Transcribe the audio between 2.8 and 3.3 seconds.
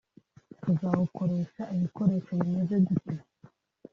gute